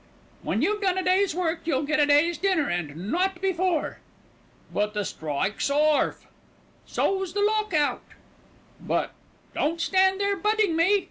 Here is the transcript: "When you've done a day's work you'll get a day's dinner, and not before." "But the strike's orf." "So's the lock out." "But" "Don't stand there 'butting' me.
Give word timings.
"When 0.41 0.63
you've 0.63 0.81
done 0.81 0.97
a 0.97 1.03
day's 1.03 1.35
work 1.35 1.59
you'll 1.65 1.83
get 1.83 1.99
a 1.99 2.07
day's 2.07 2.35
dinner, 2.39 2.67
and 2.67 3.11
not 3.11 3.39
before." 3.39 3.99
"But 4.73 4.95
the 4.95 5.05
strike's 5.05 5.69
orf." 5.69 6.25
"So's 6.87 7.33
the 7.33 7.41
lock 7.41 7.71
out." 7.71 8.01
"But" 8.79 9.11
"Don't 9.53 9.79
stand 9.79 10.19
there 10.19 10.35
'butting' 10.35 10.75
me. 10.75 10.99